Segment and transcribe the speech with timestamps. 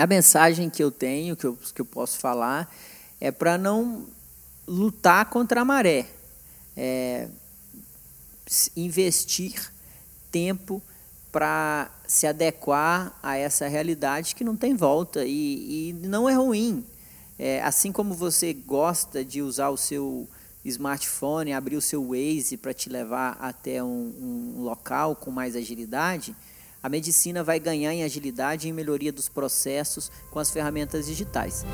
[0.00, 2.74] A mensagem que eu tenho, que eu, que eu posso falar,
[3.20, 4.06] é para não
[4.66, 6.06] lutar contra a maré.
[6.76, 7.28] É
[8.76, 9.72] investir
[10.30, 10.82] tempo
[11.30, 16.84] para se adequar a essa realidade que não tem volta e, e não é ruim.
[17.38, 20.28] É, assim como você gosta de usar o seu
[20.64, 26.34] smartphone, abrir o seu Waze para te levar até um, um local com mais agilidade,
[26.82, 31.64] a medicina vai ganhar em agilidade e em melhoria dos processos com as ferramentas digitais.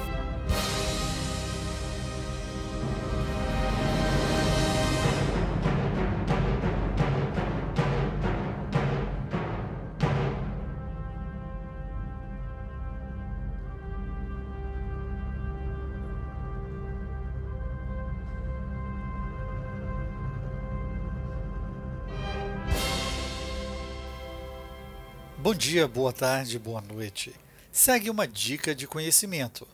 [25.57, 27.35] Dia, boa tarde, boa noite.
[27.73, 29.67] Segue uma dica de conhecimento.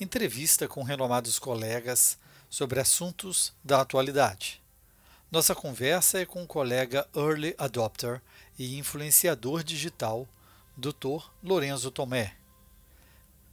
[0.00, 2.18] Entrevista com renomados colegas
[2.50, 4.60] sobre assuntos da atualidade.
[5.30, 8.20] Nossa conversa é com o colega Early Adopter
[8.58, 10.26] e influenciador digital,
[10.76, 11.30] Dr.
[11.42, 12.34] Lorenzo Tomé.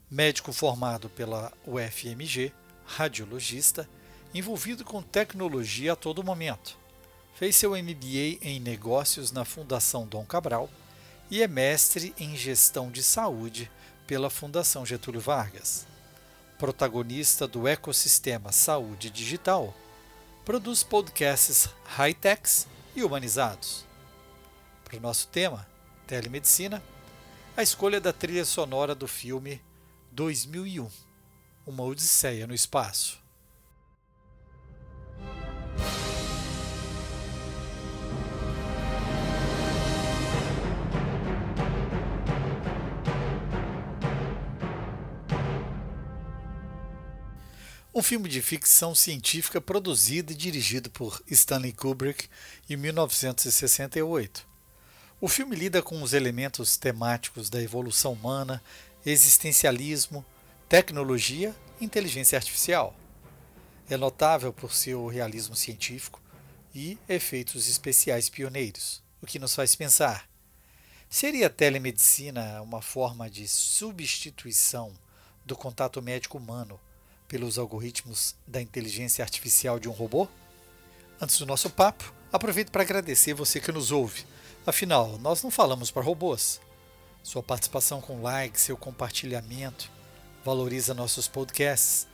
[0.10, 2.52] Médico formado pela UFMG,
[2.86, 3.88] radiologista,
[4.34, 6.78] envolvido com tecnologia a todo momento.
[7.36, 10.68] Fez seu MBA em negócios na Fundação Dom Cabral
[11.30, 13.72] e é mestre em gestão de saúde
[14.06, 15.88] pela Fundação Getúlio Vargas.
[16.58, 19.74] Protagonista do ecossistema Saúde Digital,
[20.46, 23.86] produz podcasts high-techs e humanizados.
[24.84, 25.68] Para o nosso tema,
[26.06, 26.82] telemedicina,
[27.58, 29.62] a escolha da trilha sonora do filme
[30.12, 30.90] 2001
[31.66, 33.25] Uma Odisseia no Espaço.
[47.98, 52.28] Um filme de ficção científica produzido e dirigido por Stanley Kubrick
[52.70, 54.46] em 1968.
[55.22, 58.62] O filme lida com os elementos temáticos da evolução humana,
[59.06, 60.26] existencialismo,
[60.68, 62.94] tecnologia e inteligência artificial.
[63.90, 66.22] É notável por seu realismo científico
[66.74, 70.28] e efeitos especiais pioneiros, o que nos faz pensar:
[71.10, 74.92] seria a telemedicina uma forma de substituição
[75.46, 76.78] do contato médico humano
[77.28, 80.28] pelos algoritmos da inteligência artificial de um robô?
[81.20, 84.26] Antes do nosso papo, aproveito para agradecer você que nos ouve.
[84.66, 86.60] Afinal, nós não falamos para robôs.
[87.24, 89.90] Sua participação com like, seu compartilhamento,
[90.44, 92.08] valoriza nossos podcasts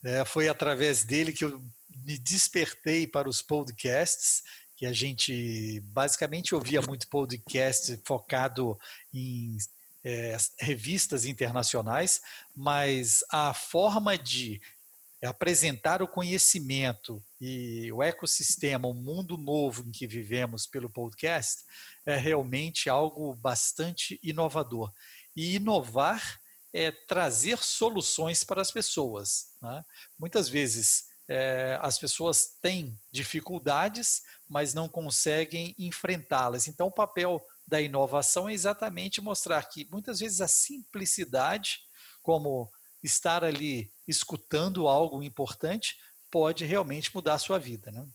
[0.01, 0.23] Né?
[0.25, 1.61] Foi através dele que eu
[2.05, 4.41] me despertei para os podcasts,
[4.75, 8.79] que a gente basicamente ouvia muito podcast focado
[9.13, 9.57] em
[10.03, 12.21] é, revistas internacionais,
[12.55, 14.61] mas a forma de
[15.23, 21.63] apresentar o conhecimento e o ecossistema, o mundo novo em que vivemos pelo podcast,
[22.05, 24.91] é realmente algo bastante inovador.
[25.35, 26.39] E inovar
[26.73, 29.47] é trazer soluções para as pessoas.
[29.61, 29.83] Né?
[30.17, 36.67] Muitas vezes é, as pessoas têm dificuldades, mas não conseguem enfrentá-las.
[36.67, 41.79] Então, o papel da inovação é exatamente mostrar que muitas vezes a simplicidade
[42.21, 42.69] como
[43.01, 45.95] estar ali escutando algo importante
[46.31, 48.05] pode realmente mudar a sua vida, né?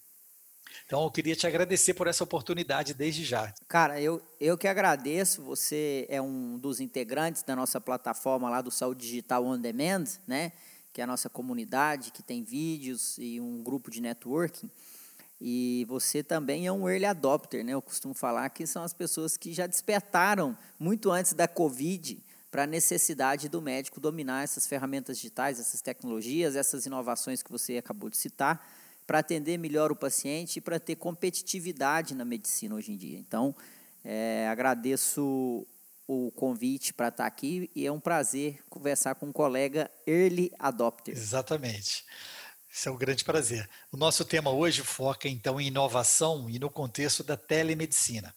[0.86, 3.54] Então, eu queria te agradecer por essa oportunidade desde já.
[3.68, 5.42] Cara, eu, eu que agradeço.
[5.42, 10.52] Você é um dos integrantes da nossa plataforma lá do Saúde Digital On Demand, né?
[10.92, 14.68] Que é a nossa comunidade, que tem vídeos e um grupo de networking.
[15.46, 17.74] E você também é um early adopter, né?
[17.74, 22.18] Eu costumo falar que são as pessoas que já despertaram muito antes da Covid
[22.50, 27.76] para a necessidade do médico dominar essas ferramentas digitais, essas tecnologias, essas inovações que você
[27.76, 28.66] acabou de citar
[29.06, 33.18] para atender melhor o paciente e para ter competitividade na medicina hoje em dia.
[33.18, 33.54] Então,
[34.02, 35.66] é, agradeço
[36.08, 41.14] o convite para estar aqui e é um prazer conversar com um colega early adopter.
[41.14, 42.02] Exatamente.
[42.74, 43.70] Isso é um grande prazer.
[43.92, 48.34] O nosso tema hoje foca então em inovação e no contexto da telemedicina.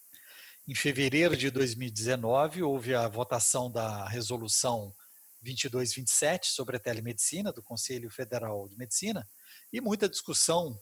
[0.67, 4.95] Em fevereiro de 2019, houve a votação da resolução
[5.41, 9.27] 2227 sobre a telemedicina do Conselho Federal de Medicina,
[9.73, 10.79] e muita discussão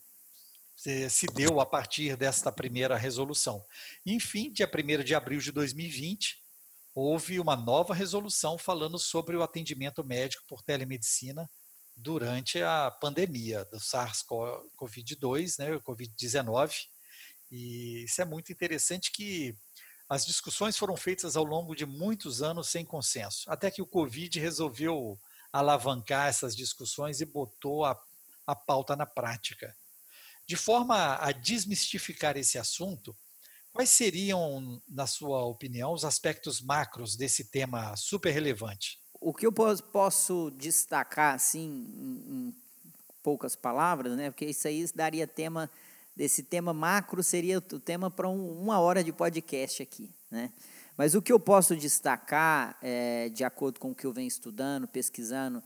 [0.75, 3.65] se deu a partir desta primeira resolução.
[4.05, 6.43] Enfim, dia 1 de abril de 2020,
[6.93, 11.49] houve uma nova resolução falando sobre o atendimento médico por telemedicina
[11.95, 16.87] durante a pandemia do SARS-CoV-2, né, o COVID-19.
[17.51, 19.55] E isso é muito interessante que
[20.09, 24.39] as discussões foram feitas ao longo de muitos anos sem consenso, até que o Covid
[24.39, 25.19] resolveu
[25.51, 27.99] alavancar essas discussões e botou a
[28.45, 29.75] a pauta na prática.
[30.45, 33.15] De forma a desmistificar esse assunto,
[33.73, 38.99] quais seriam, na sua opinião, os aspectos macros desse tema super relevante?
[39.27, 42.55] O que eu posso destacar, assim, em
[43.23, 44.29] poucas palavras, né?
[44.29, 45.67] Porque isso aí daria tema
[46.15, 50.51] desse tema macro seria o tema para um, uma hora de podcast aqui, né?
[50.95, 54.87] Mas o que eu posso destacar, é, de acordo com o que eu venho estudando,
[54.87, 55.63] pesquisando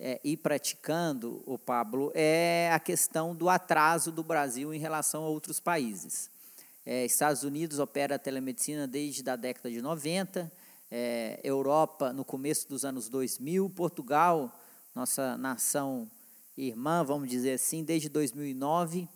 [0.00, 5.28] é, e praticando, o Pablo, é a questão do atraso do Brasil em relação a
[5.28, 6.30] outros países.
[6.86, 10.50] É, Estados Unidos opera a telemedicina desde a década de 90,
[10.94, 14.60] é, Europa no começo dos anos 2000, Portugal,
[14.94, 16.06] nossa nação
[16.54, 19.08] irmã, vamos dizer assim, desde 2009.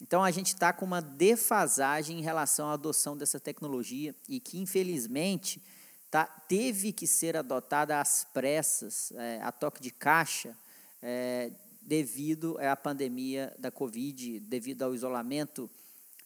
[0.00, 4.58] Então a gente está com uma defasagem em relação à adoção dessa tecnologia e que,
[4.58, 5.62] infelizmente,
[6.10, 10.56] tá, teve que ser adotada às pressas, é, a toque de caixa,
[11.00, 15.70] é, devido à pandemia da Covid, devido ao isolamento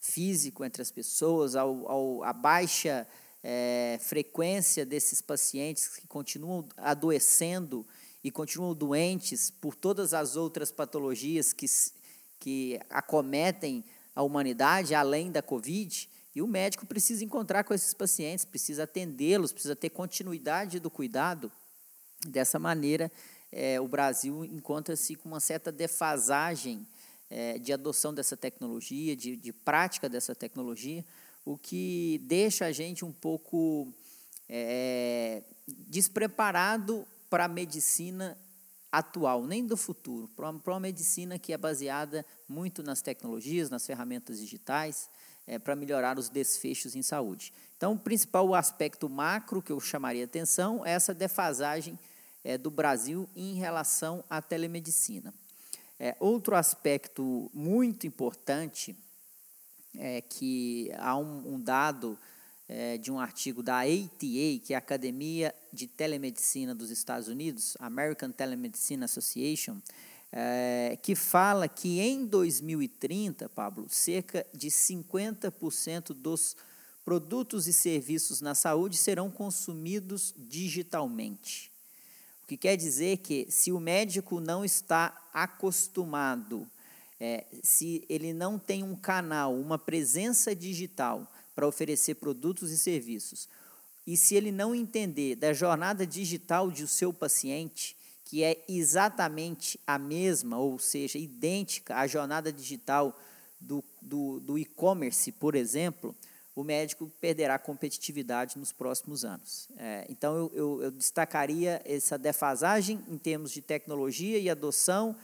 [0.00, 3.07] físico entre as pessoas, ao, ao, à baixa
[3.46, 7.87] é, frequência desses pacientes que continuam adoecendo
[8.23, 11.67] e continuam doentes por todas as outras patologias que,
[12.41, 13.85] que acometem
[14.17, 16.08] a humanidade, além da Covid.
[16.35, 21.52] E o médico precisa encontrar com esses pacientes, precisa atendê-los, precisa ter continuidade do cuidado.
[22.26, 23.12] Dessa maneira,
[23.52, 26.87] é, o Brasil encontra-se com uma certa defasagem
[27.29, 31.05] é, de adoção dessa tecnologia, de, de, prática dessa tecnologia,
[31.44, 33.93] o que deixa a gente um pouco
[34.49, 38.38] é, despreparado para a medicina
[38.91, 43.87] atual, nem do futuro, para uma, uma medicina que é baseada muito nas tecnologias, nas
[43.87, 45.08] ferramentas digitais
[45.46, 47.52] é, para melhorar os desfechos em saúde.
[47.76, 51.99] Então, o principal aspecto macro que eu chamaria atenção é essa defasagem
[52.43, 55.35] é, do Brasil em relação à telemedicina.
[55.99, 58.97] É, outro aspecto muito importante
[59.99, 62.19] é que há um, um dado
[62.69, 67.77] é, de um artigo da ATA, que é a Academia de Telemedicina dos Estados Unidos,
[67.79, 69.79] American Telemedicine Association,
[70.33, 76.57] é, que fala que em 2030, Pablo, cerca de 50% dos
[77.05, 81.71] produtos e serviços na saúde serão consumidos digitalmente.
[82.43, 86.69] O que quer dizer que, se o médico não está acostumado,
[87.25, 93.49] é, se ele não tem um canal, uma presença digital para oferecer produtos e serviços,
[94.07, 99.99] e se ele não entender da jornada digital de seu paciente, que é exatamente a
[99.99, 103.19] mesma, ou seja, idêntica à jornada digital
[103.59, 106.14] do, do, do e-commerce, por exemplo,
[106.54, 109.66] o médico perderá competitividade nos próximos anos.
[109.78, 115.16] É, então, eu, eu, eu, destacaria essa defasagem em termos de tecnologia e adoção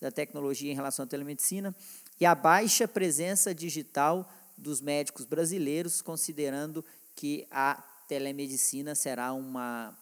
[0.00, 1.74] da tecnologia em relação à telemedicina
[2.20, 6.84] e a baixa presença digital dos médicos brasileiros, considerando
[7.14, 7.74] que a
[8.08, 9.96] telemedicina será uma,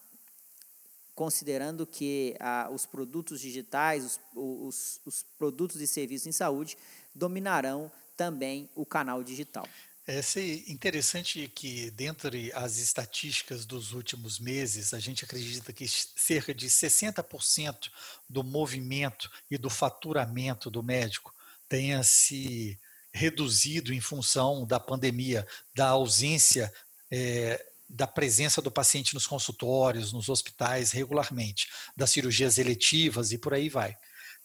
[1.14, 6.76] considerando que ah, os produtos digitais, os, os, os produtos e serviços em saúde
[7.14, 9.66] dominarão também o canal digital.
[10.06, 10.20] É
[10.68, 17.90] interessante que, dentre as estatísticas dos últimos meses, a gente acredita que cerca de 60%
[18.28, 21.34] do movimento e do faturamento do médico
[21.66, 22.78] tenha se
[23.14, 26.70] reduzido em função da pandemia, da ausência
[27.10, 33.54] é, da presença do paciente nos consultórios, nos hospitais regularmente, das cirurgias eletivas e por
[33.54, 33.96] aí vai.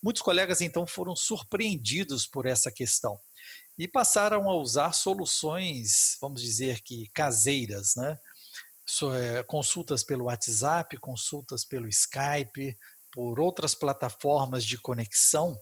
[0.01, 3.19] Muitos colegas então foram surpreendidos por essa questão
[3.79, 8.19] e passaram a usar soluções, vamos dizer que caseiras, né?
[9.15, 12.77] Eh, consultas pelo WhatsApp, consultas pelo Skype,
[13.09, 15.57] por outras plataformas de conexão,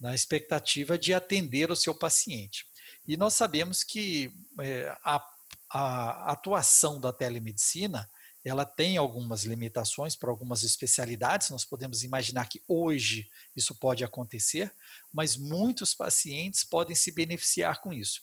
[0.00, 2.66] na expectativa de atender o seu paciente.
[3.06, 5.24] E nós sabemos que é, a,
[5.70, 8.10] a atuação da telemedicina
[8.44, 11.50] ela tem algumas limitações para algumas especialidades.
[11.50, 14.72] Nós podemos imaginar que hoje isso pode acontecer,
[15.12, 18.22] mas muitos pacientes podem se beneficiar com isso.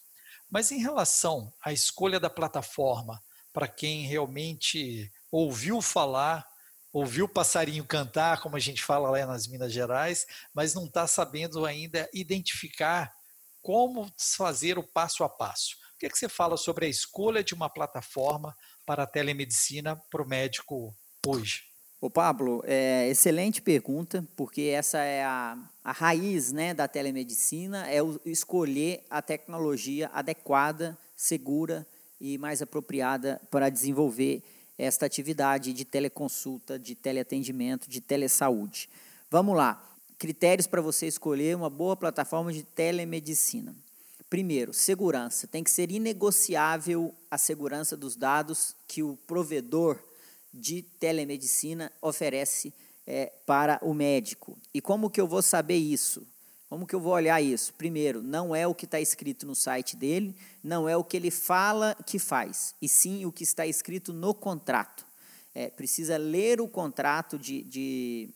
[0.49, 3.21] Mas em relação à escolha da plataforma,
[3.53, 6.47] para quem realmente ouviu falar,
[6.91, 11.07] ouviu o passarinho cantar, como a gente fala lá nas Minas Gerais, mas não está
[11.07, 13.13] sabendo ainda identificar
[13.61, 15.75] como fazer o passo a passo.
[15.95, 18.55] O que, é que você fala sobre a escolha de uma plataforma
[18.89, 20.91] para a telemedicina para o médico
[21.23, 21.61] hoje?
[22.01, 28.01] Ô Pablo, é, excelente pergunta, porque essa é a, a raiz né, da telemedicina, é
[28.01, 31.85] o, escolher a tecnologia adequada, segura
[32.19, 34.41] e mais apropriada para desenvolver
[34.75, 38.89] esta atividade de teleconsulta, de teleatendimento, de telesaúde.
[39.29, 43.75] Vamos lá, critérios para você escolher uma boa plataforma de telemedicina.
[44.29, 45.47] Primeiro, segurança.
[45.47, 49.99] Tem que ser inegociável a segurança dos dados que o provedor
[50.53, 52.71] de telemedicina oferece
[53.07, 54.55] é, para o médico.
[54.71, 56.27] E como que eu vou saber isso?
[56.69, 57.73] Como que eu vou olhar isso?
[57.73, 61.31] Primeiro, não é o que está escrito no site dele, não é o que ele
[61.31, 65.03] fala que faz, e sim o que está escrito no contrato.
[65.55, 68.29] É, precisa ler o contrato de, de,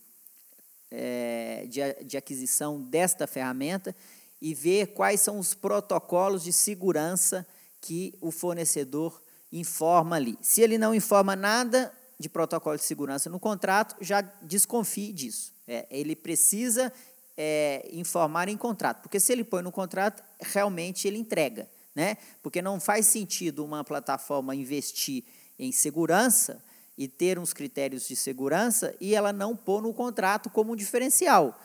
[0.90, 3.96] é, de, de aquisição desta ferramenta
[4.44, 7.48] e ver quais são os protocolos de segurança
[7.80, 10.38] que o fornecedor informa ali.
[10.42, 15.54] Se ele não informa nada de protocolo de segurança no contrato, já desconfie disso.
[15.66, 16.92] É, ele precisa
[17.38, 21.66] é, informar em contrato, porque se ele põe no contrato, realmente ele entrega.
[21.96, 22.18] Né?
[22.42, 25.24] Porque não faz sentido uma plataforma investir
[25.58, 26.62] em segurança
[26.98, 31.58] e ter uns critérios de segurança e ela não pôr no contrato como um diferencial.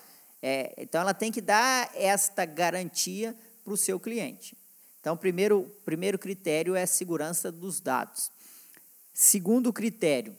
[0.42, 4.57] É, então, ela tem que dar esta garantia para o seu cliente.
[5.00, 8.30] Então, primeiro, primeiro critério é a segurança dos dados.
[9.12, 10.37] Segundo critério,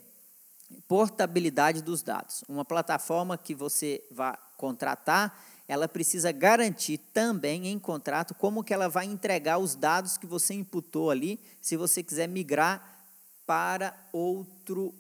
[0.88, 2.44] portabilidade dos dados.
[2.48, 8.88] Uma plataforma que você vai contratar, ela precisa garantir também em contrato como que ela
[8.88, 13.06] vai entregar os dados que você imputou ali, se você quiser migrar
[13.46, 14.94] para outro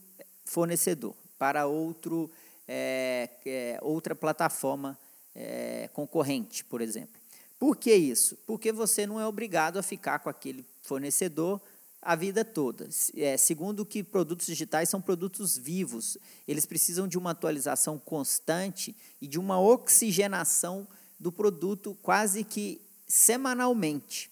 [0.45, 2.31] fornecedor, para outro
[2.71, 4.95] é, é, outra plataforma
[5.33, 7.19] é, concorrente, por exemplo.
[7.57, 8.37] Por que isso?
[8.45, 11.59] Porque você não é obrigado a ficar com aquele fornecedor
[11.99, 12.87] a vida toda.
[13.17, 16.15] É, segundo que produtos digitais são produtos vivos,
[16.47, 20.87] eles precisam de uma atualização constante e de uma oxigenação
[21.19, 24.31] do produto quase que semanalmente.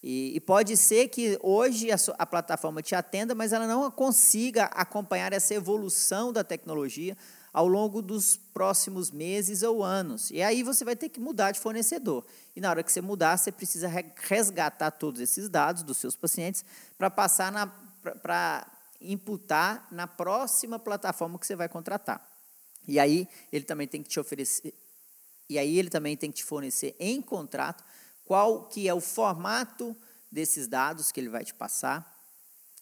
[0.00, 4.66] E, e pode ser que hoje a, a plataforma te atenda, mas ela não consiga
[4.66, 7.16] acompanhar essa evolução da tecnologia
[7.52, 10.30] ao longo dos próximos meses ou anos.
[10.30, 12.24] E aí você vai ter que mudar de fornecedor.
[12.56, 16.64] E na hora que você mudar, você precisa resgatar todos esses dados dos seus pacientes
[16.96, 17.66] para passar na
[18.20, 18.66] para
[19.00, 22.26] imputar na próxima plataforma que você vai contratar.
[22.86, 24.74] E aí ele também tem que te oferecer
[25.52, 27.84] e aí ele também tem que te fornecer em contrato
[28.24, 29.94] qual que é o formato
[30.30, 32.10] desses dados que ele vai te passar,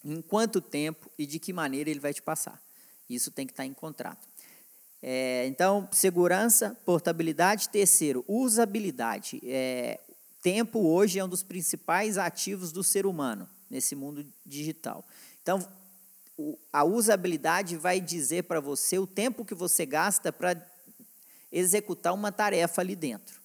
[0.04, 2.62] em quanto tempo e de que maneira ele vai te passar.
[3.08, 4.28] Isso tem que estar em contrato.
[5.02, 7.68] É, então, segurança, portabilidade.
[7.68, 9.40] Terceiro, usabilidade.
[9.44, 9.98] É,
[10.42, 15.06] tempo hoje é um dos principais ativos do ser humano nesse mundo digital.
[15.42, 15.66] Então,
[16.36, 20.60] o, a usabilidade vai dizer para você o tempo que você gasta para
[21.52, 23.40] executar uma tarefa ali dentro.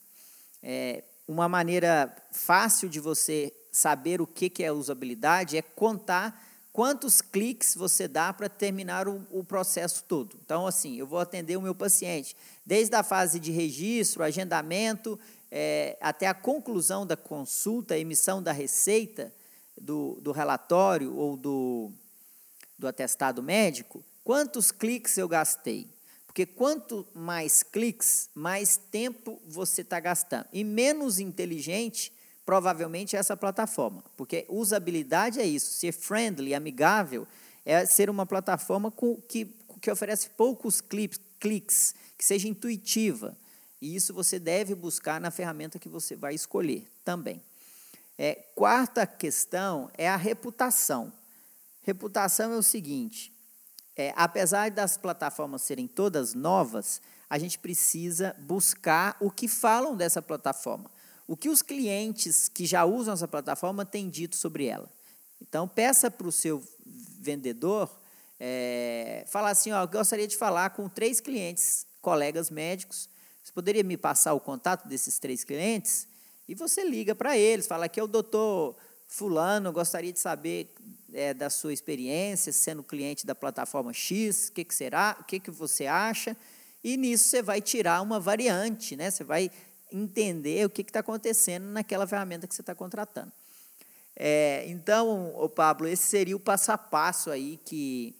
[0.62, 6.45] É, uma maneira fácil de você saber o que, que é usabilidade é contar
[6.76, 10.38] quantos cliques você dá para terminar o, o, processo todo.
[10.44, 15.18] Então, assim, eu vou atender o meu paciente desde a fase de registro, agendamento,
[15.50, 19.34] é, até a conclusão da consulta, emissão da receita,
[19.80, 21.94] do, do relatório ou do,
[22.78, 25.88] do atestado médico, quantos cliques eu gastei.
[26.28, 30.48] Porque quanto mais cliques, mais tempo você está gastando.
[30.52, 32.12] E menos inteligente
[32.46, 37.28] provavelmente essa plataforma, porque usabilidade é isso, ser friendly, amigável,
[37.66, 39.46] é ser uma plataforma com, que,
[39.82, 43.36] que oferece poucos clips, cliques, que seja intuitiva.
[43.82, 47.42] E isso você deve buscar na ferramenta que você vai escolher também.
[48.18, 51.12] É, quarta questão é a reputação.
[51.82, 53.34] Reputação é o seguinte:
[53.96, 60.22] é, apesar das plataformas serem todas novas, a gente precisa buscar o que falam dessa
[60.22, 60.90] plataforma.
[61.28, 64.90] O que os clientes que já usam essa plataforma têm dito sobre ela.
[65.42, 66.64] Então, peça para o seu
[67.20, 67.90] vendedor
[68.40, 73.10] é, falar assim: ó, eu gostaria de falar com três clientes, colegas médicos.
[73.44, 76.08] Você poderia me passar o contato desses três clientes?
[76.48, 78.76] E você liga para eles, fala que é o doutor
[79.08, 80.74] Fulano, gostaria de saber
[81.14, 85.40] é, da sua experiência sendo cliente da plataforma X, o que, que será, o que,
[85.40, 86.36] que você acha,
[86.84, 89.10] e nisso você vai tirar uma variante, né?
[89.10, 89.50] você vai
[89.92, 93.32] entender o que está acontecendo naquela ferramenta que você está contratando.
[94.16, 98.16] É, então, o Pablo, esse seria o passo a passo aí que,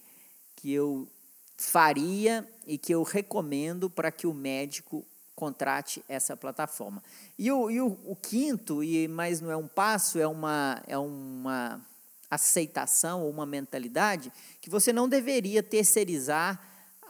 [0.56, 1.08] que eu
[1.56, 5.04] faria e que eu recomendo para que o médico
[5.34, 7.02] contrate essa plataforma.
[7.38, 10.98] E o, e o, o quinto, e mas não é um passo, é uma, é
[10.98, 11.80] uma
[12.30, 16.60] aceitação ou uma mentalidade que você não deveria terceirizar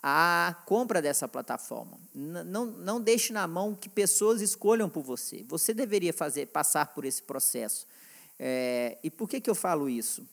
[0.03, 1.99] a compra dessa plataforma.
[2.15, 5.45] Não, não deixe na mão que pessoas escolham por você.
[5.49, 7.87] Você deveria fazer passar por esse processo.
[8.38, 10.26] É, e por que, que eu falo isso?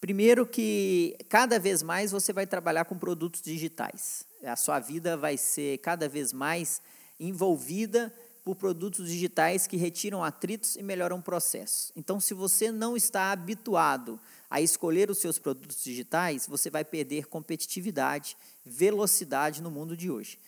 [0.00, 4.26] Primeiro que cada vez mais você vai trabalhar com produtos digitais.
[4.44, 6.82] A sua vida vai ser cada vez mais
[7.18, 8.12] envolvida
[8.44, 11.90] por produtos digitais que retiram atritos e melhoram processos.
[11.96, 14.20] Então, se você não está habituado
[14.54, 20.38] a escolher os seus produtos digitais, você vai perder competitividade, velocidade no mundo de hoje.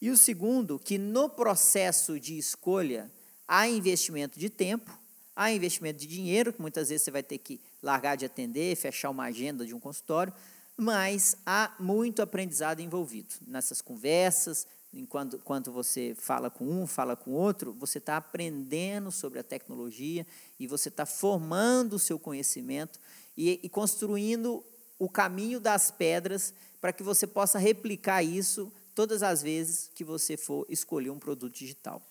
[0.00, 3.08] E o segundo, que no processo de escolha
[3.46, 4.90] há investimento de tempo,
[5.36, 9.10] há investimento de dinheiro, que muitas vezes você vai ter que largar de atender, fechar
[9.10, 10.34] uma agenda de um consultório,
[10.76, 17.72] mas há muito aprendizado envolvido nessas conversas, enquanto, você fala com um, fala com outro,
[17.72, 20.26] você está aprendendo sobre a tecnologia
[20.58, 22.98] e você está formando o seu conhecimento
[23.36, 24.64] e, e construindo
[24.98, 30.36] o caminho das pedras para que você possa replicar isso todas as vezes que você
[30.36, 32.02] for escolher um produto digital.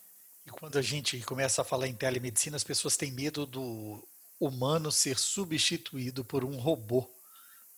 [0.45, 4.05] E quando a gente começa a falar em telemedicina, as pessoas têm medo do
[4.39, 7.07] humano ser substituído por um robô.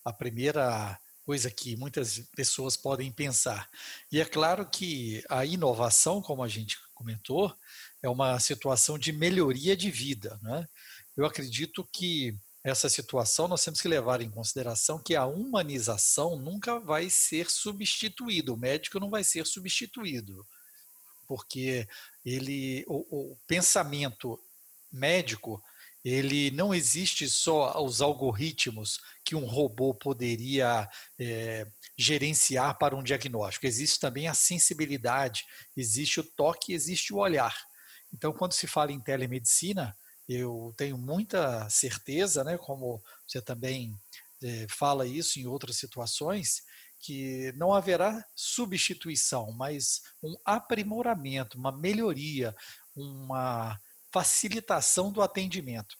[0.04, 3.68] A primeira coisa que muitas pessoas podem pensar.
[4.10, 7.54] E é claro que a inovação, como a gente comentou,
[8.02, 10.38] é uma situação de melhoria de vida.
[10.42, 10.68] Né?
[11.16, 16.80] Eu acredito que essa situação nós temos que levar em consideração que a humanização nunca
[16.80, 20.44] vai ser substituída, o médico não vai ser substituído,
[21.28, 21.86] porque
[22.24, 24.40] ele o, o pensamento
[24.90, 25.62] médico
[26.02, 33.66] ele não existe só os algoritmos que um robô poderia é, gerenciar para um diagnóstico.
[33.66, 37.56] Existe também a sensibilidade, existe o toque, existe o olhar.
[38.12, 39.96] Então, quando se fala em telemedicina,
[40.28, 43.98] eu tenho muita certeza, né, como você também
[44.42, 46.62] é, fala isso em outras situações,
[47.00, 52.56] que não haverá substituição, mas um aprimoramento, uma melhoria,
[52.96, 53.78] uma
[54.10, 55.98] facilitação do atendimento.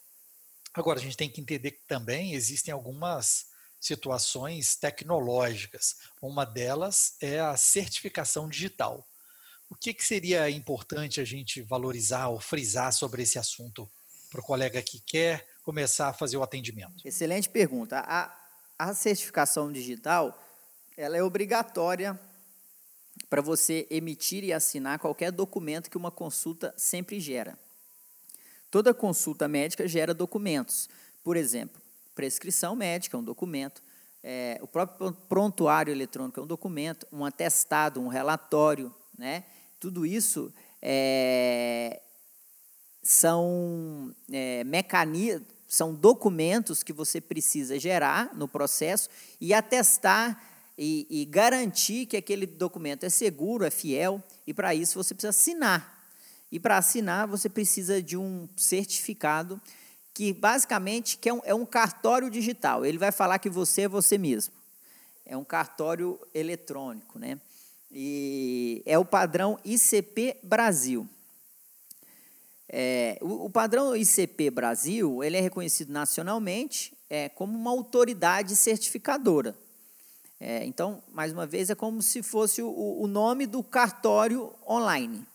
[0.73, 3.47] Agora, a gente tem que entender que também existem algumas
[3.79, 5.97] situações tecnológicas.
[6.23, 9.07] Uma delas é a certificação digital.
[9.69, 13.91] O que, que seria importante a gente valorizar ou frisar sobre esse assunto
[14.35, 17.07] para o colega que quer começar a fazer o atendimento?
[17.07, 18.01] Excelente pergunta.
[18.01, 18.37] A,
[18.77, 20.37] a certificação digital
[20.97, 22.19] ela é obrigatória
[23.31, 27.57] para você emitir e assinar qualquer documento que uma consulta sempre gera.
[28.73, 30.89] Toda consulta médica gera documentos.
[31.23, 31.81] Por exemplo,
[32.13, 33.81] prescrição médica é um documento,
[34.21, 39.45] é, o próprio prontuário eletrônico é um documento, um atestado, um relatório, né?
[39.79, 42.01] Tudo isso é,
[43.05, 49.09] são é, mecanismos, são documentos que você precisa gerar no processo
[49.41, 50.43] e atestar
[50.77, 55.31] e, e garantir que aquele documento é seguro, é fiel, e para isso você precisa
[55.31, 55.95] assinar
[56.55, 59.61] e para assinar, você precisa de um certificado
[60.15, 62.87] que basicamente que é, um, é um cartório digital.
[62.87, 64.55] Ele vai falar que você é você mesmo.
[65.27, 67.41] É um cartório eletrônico, né?
[67.91, 71.09] E é o padrão ICP Brasil.
[72.69, 79.55] É, o, o, padrão ICP Brasil ele é reconhecido nacionalmente é, como uma autoridade certificadora.
[80.41, 85.27] É, então, mais uma vez, é como se fosse o, o nome do cartório online.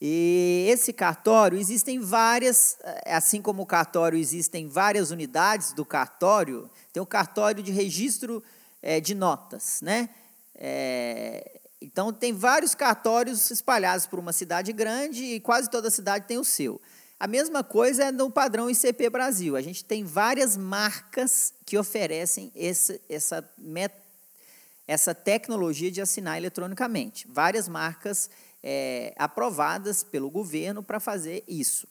[0.00, 2.76] E esse cartório, existem várias,
[3.06, 8.42] assim como o cartório existem várias unidades do cartório, tem o cartório de registro
[8.82, 10.10] é, de notas, né?
[10.54, 16.36] É, então, tem vários cartórios espalhados por uma cidade grande e quase toda cidade tem
[16.36, 16.80] o seu.
[17.18, 19.54] A mesma coisa é no padrão ICP Brasil.
[19.54, 23.48] A gente tem várias marcas que oferecem esse, essa,
[24.88, 27.28] essa tecnologia de assinar eletronicamente.
[27.30, 28.28] Várias marcas
[28.64, 31.86] é, aprovadas pelo governo para fazer isso.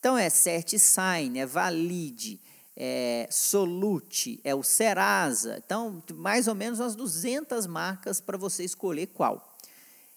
[0.00, 2.40] Então, é CertSign, é Valide,
[2.76, 5.60] é Solute, é o Serasa.
[5.64, 9.48] Então, mais ou menos umas 200 marcas para você escolher qual.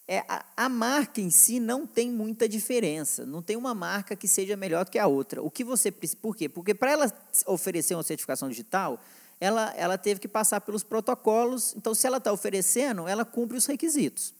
[0.07, 4.27] É, a, a, marca em si não tem muita diferença, não tem uma marca que
[4.27, 5.41] seja melhor que a outra.
[5.41, 6.47] O que você por quê?
[6.47, 7.11] Porque para ela
[7.47, 9.01] oferecer uma certificação digital,
[9.39, 11.73] ela, ela teve que passar pelos protocolos.
[11.75, 14.31] Então, se ela está oferecendo, ela cumpre os requisitos.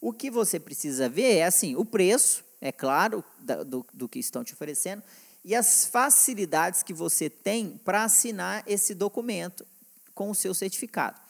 [0.00, 3.24] O que você precisa ver é assim, o preço, é claro,
[3.64, 5.02] do, do que estão te oferecendo,
[5.44, 9.66] e as facilidades que você tem para assinar esse documento
[10.14, 11.20] com o seu certificado.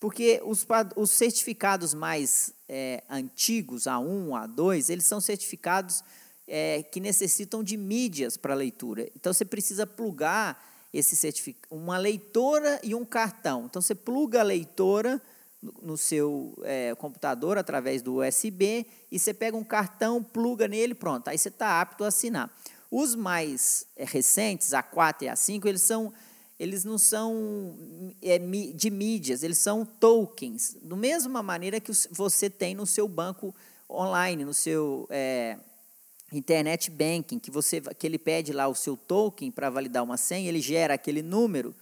[0.00, 6.02] Porque os, os certificados mais é, antigos, A1, A2, eles são certificados
[6.48, 9.08] é, que necessitam de mídias para leitura.
[9.14, 10.60] Então, você precisa plugar
[10.92, 13.66] esse certificado, uma leitora e um cartão.
[13.66, 15.22] Então, você pluga a leitora
[15.80, 21.28] no seu é, computador através do USB e você pega um cartão, pluga nele, pronto.
[21.28, 22.52] Aí você está apto a assinar.
[22.94, 26.12] Os mais é, recentes, A4 e A5, eles são
[26.60, 27.74] eles não são
[28.20, 33.52] é, de mídias, eles são tokens, da mesma maneira que você tem no seu banco
[33.90, 35.58] online, no seu é,
[36.32, 40.48] internet banking, que, você, que ele pede lá o seu token para validar uma senha,
[40.48, 41.74] ele gera aquele número,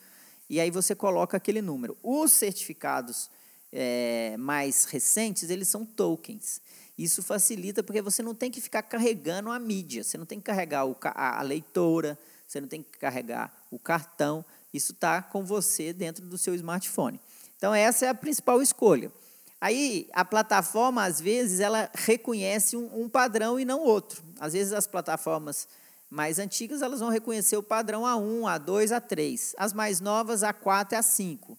[0.48, 1.98] e aí você coloca aquele número.
[2.02, 3.28] Os certificados
[3.72, 6.62] é, mais recentes, eles são tokens.
[7.00, 10.44] Isso facilita porque você não tem que ficar carregando a mídia, você não tem que
[10.44, 10.84] carregar
[11.14, 16.36] a leitora, você não tem que carregar o cartão, isso está com você dentro do
[16.36, 17.18] seu smartphone.
[17.56, 19.10] Então, essa é a principal escolha.
[19.58, 24.22] Aí, a plataforma, às vezes, ela reconhece um, padrão e não outro.
[24.38, 25.66] Às vezes, as plataformas
[26.10, 29.54] mais antigas, elas vão reconhecer o padrão A1, A2, A3.
[29.56, 31.56] As mais novas, A4 e A5.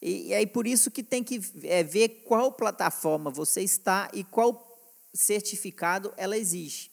[0.00, 4.22] E, e aí, por isso que tem que é, ver qual plataforma você está e
[4.22, 4.63] qual
[5.14, 6.90] certificado ela exige.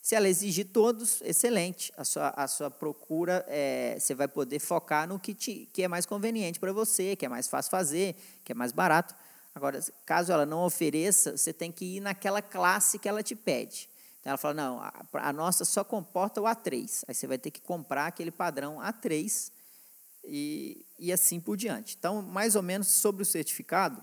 [0.00, 1.90] Se ela exigir todos, excelente.
[1.96, 5.88] A sua, a sua procura, é, você vai poder focar no que, te, que é
[5.88, 9.14] mais conveniente para você, que é mais fácil fazer, que é mais barato.
[9.54, 13.88] Agora, caso ela não ofereça, você tem que ir naquela classe que ela te pede.
[14.20, 17.04] Então, ela fala, não, a, a nossa só comporta o A3.
[17.08, 19.50] Aí você vai ter que comprar aquele padrão A3
[20.24, 21.96] e, e assim por diante.
[21.98, 24.02] Então, mais ou menos sobre o certificado,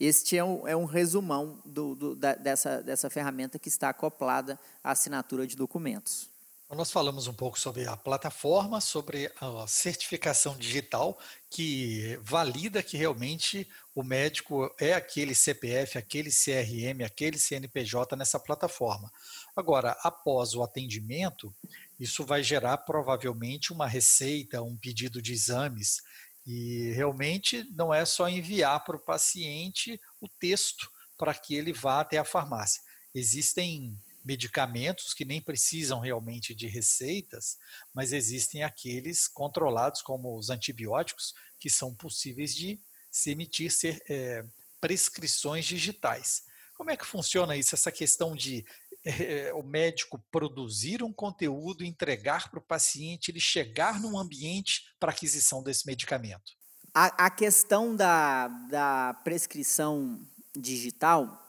[0.00, 4.58] este é um, é um resumão do, do, da, dessa, dessa ferramenta que está acoplada
[4.82, 6.30] à assinatura de documentos.
[6.70, 11.18] Então, nós falamos um pouco sobre a plataforma, sobre a certificação digital
[11.50, 19.10] que valida que realmente o médico é aquele CPF, aquele CRM, aquele CNPJ nessa plataforma.
[19.56, 21.52] Agora, após o atendimento,
[21.98, 26.00] isso vai gerar provavelmente uma receita, um pedido de exames
[26.46, 32.00] e realmente não é só enviar para o paciente o texto para que ele vá
[32.00, 32.82] até a farmácia.
[33.14, 37.58] Existem medicamentos que nem precisam realmente de receitas,
[37.92, 44.44] mas existem aqueles controlados, como os antibióticos, que são possíveis de se emitir ser, é,
[44.80, 46.44] prescrições digitais.
[46.74, 48.64] Como é que funciona isso, essa questão de
[49.04, 55.10] é, o médico produzir um conteúdo, entregar para o paciente, ele chegar num ambiente para
[55.10, 56.52] aquisição desse medicamento?
[56.92, 60.20] A, a questão da, da prescrição
[60.56, 61.46] digital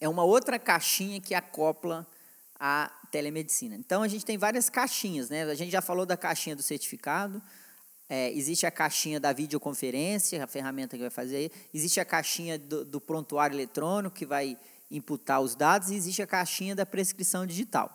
[0.00, 2.06] é uma outra caixinha que acopla
[2.58, 3.74] a telemedicina.
[3.76, 5.42] Então, a gente tem várias caixinhas, né?
[5.44, 7.42] A gente já falou da caixinha do certificado,
[8.08, 12.84] é, existe a caixinha da videoconferência, a ferramenta que vai fazer, existe a caixinha do,
[12.84, 14.56] do prontuário eletrônico, que vai
[14.90, 17.90] imputar os dados, e existe a caixinha da prescrição digital.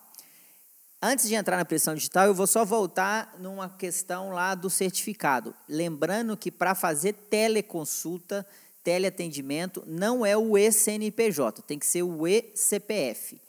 [1.01, 5.53] Antes de entrar na prescrição digital, eu vou só voltar numa questão lá do certificado.
[5.67, 8.45] Lembrando que para fazer teleconsulta,
[8.83, 13.41] teleatendimento, não é o eCNPJ, tem que ser o eCPF.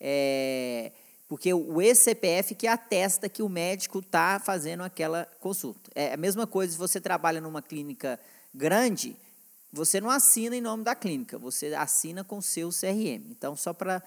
[0.00, 0.92] É,
[1.28, 5.90] porque o eCPF que atesta que o médico está fazendo aquela consulta.
[5.94, 8.20] É a mesma coisa se você trabalha numa clínica
[8.54, 9.16] grande,
[9.72, 13.30] você não assina em nome da clínica, você assina com o seu CRM.
[13.30, 14.02] Então, só para.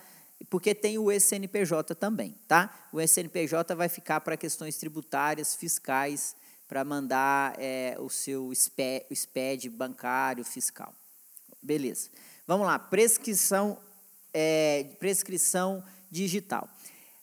[0.49, 2.87] Porque tem o SNPJ também, tá?
[2.91, 6.35] O SNPJ vai ficar para questões tributárias, fiscais,
[6.67, 10.93] para mandar é, o seu SPED bancário, fiscal.
[11.61, 12.09] Beleza.
[12.45, 13.79] Vamos lá, prescrição
[14.33, 16.67] é, prescrição digital.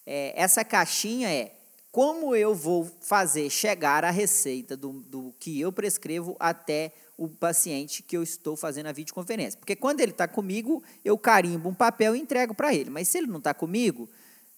[0.06, 1.54] É, essa caixinha é
[1.90, 8.02] como eu vou fazer chegar a receita do, do que eu prescrevo até o paciente
[8.02, 9.58] que eu estou fazendo a videoconferência.
[9.58, 12.88] Porque quando ele está comigo, eu carimbo um papel e entrego para ele.
[12.88, 14.08] Mas se ele não está comigo,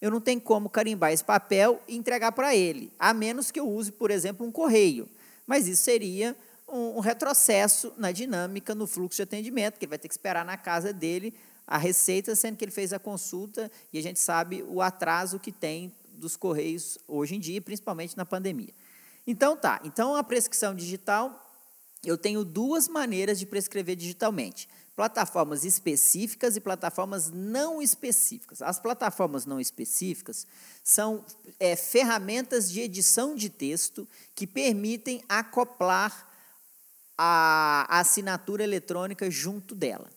[0.01, 3.68] eu não tenho como carimbar esse papel e entregar para ele, a menos que eu
[3.68, 5.09] use, por exemplo, um correio.
[5.44, 6.37] Mas isso seria
[6.68, 10.44] um, um retrocesso na dinâmica, no fluxo de atendimento, que ele vai ter que esperar
[10.44, 11.35] na casa dele
[11.66, 15.51] a receita, sendo que ele fez a consulta e a gente sabe o atraso que
[15.51, 18.72] tem dos correios hoje em dia, principalmente na pandemia.
[19.27, 21.41] Então tá, então a prescrição digital,
[22.05, 24.69] eu tenho duas maneiras de prescrever digitalmente.
[24.95, 28.61] Plataformas específicas e plataformas não específicas.
[28.61, 30.47] As plataformas não específicas
[30.85, 31.25] são
[31.59, 36.29] é, ferramentas de edição de texto que permitem acoplar
[37.17, 40.11] a, assinatura eletrônica junto dela.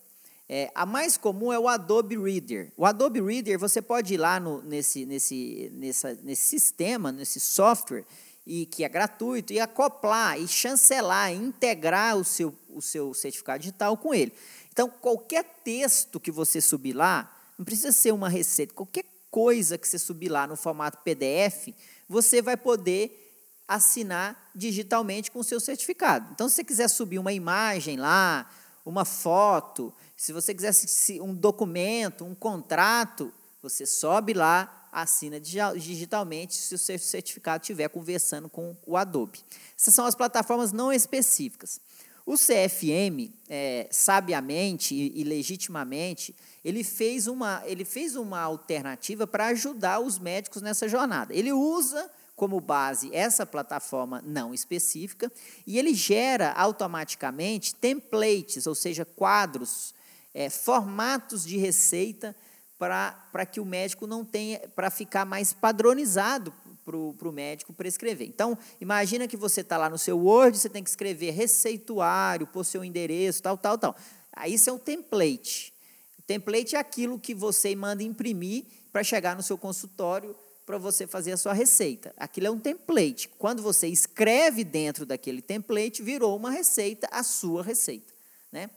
[0.47, 2.71] É, a mais comum é o Adobe Reader.
[2.75, 8.05] O Adobe Reader, você pode ir lá no, nesse, nesse, nessa, nesse sistema, nesse software,
[8.45, 13.59] e que é gratuito, e acoplar, e chancelar, e integrar o seu, o seu certificado
[13.59, 14.31] digital com ele.
[14.71, 19.87] Então, qualquer texto que você subir lá, não precisa ser uma receita, qualquer coisa que
[19.87, 21.73] você subir lá no formato PDF,
[22.07, 23.21] você vai poder
[23.67, 26.29] assinar digitalmente com o seu certificado.
[26.33, 28.49] Então, se você quiser subir uma imagem lá,
[28.85, 30.73] uma foto, se você quiser
[31.21, 38.47] um documento, um contrato, você sobe lá, assina digitalmente se o seu certificado estiver conversando
[38.47, 39.39] com o Adobe.
[39.77, 41.81] Essas são as plataformas não específicas.
[42.25, 49.47] O CFM, é, sabiamente e, e, legitimamente, ele fez uma, ele fez uma alternativa para
[49.47, 51.35] ajudar os médicos nessa jornada.
[51.35, 55.31] Ele usa como base essa plataforma não específica
[55.67, 59.93] e ele gera automaticamente templates, ou seja, quadros,
[60.33, 62.35] é, formatos de receita
[62.77, 66.53] para que o médico não tenha, para ficar mais padronizado
[66.85, 66.97] para
[67.29, 68.27] o médico prescrever.
[68.27, 72.63] Então, imagina que você está lá no seu Word, você tem que escrever receituário, pôr
[72.63, 73.95] seu endereço, tal, tal, tal.
[74.31, 75.73] Aí isso é um template.
[76.19, 80.35] O template é aquilo que você manda imprimir para chegar no seu consultório
[80.65, 82.13] para você fazer a sua receita.
[82.17, 83.29] Aquilo é um template.
[83.37, 88.13] Quando você escreve dentro daquele template, virou uma receita, a sua receita.
[88.51, 88.69] Né?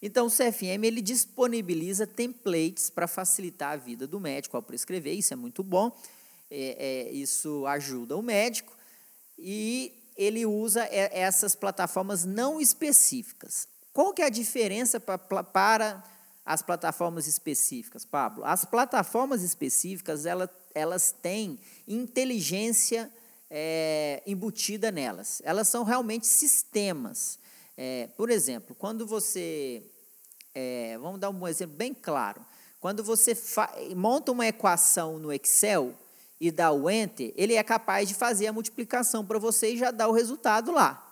[0.00, 5.32] Então, o CFM ele disponibiliza templates para facilitar a vida do médico ao prescrever, isso
[5.32, 5.90] é muito bom,
[6.50, 8.76] é, é, isso ajuda o médico,
[9.38, 13.68] e ele usa essas plataformas não específicas.
[13.92, 16.04] Qual que é a diferença pra, para
[16.44, 18.44] as plataformas específicas, Pablo?
[18.44, 23.10] As plataformas específicas, elas, elas têm inteligência
[23.50, 25.40] é, embutida nelas.
[25.44, 27.38] Elas são realmente sistemas.
[27.80, 29.84] É, por exemplo, quando você.
[30.52, 32.44] É, vamos dar um exemplo bem claro.
[32.80, 33.38] Quando você
[33.94, 35.94] monta uma equação no Excel
[36.40, 39.92] e dá o Enter, ele é capaz de fazer a multiplicação para você e já
[39.92, 41.04] dá o resultado lá.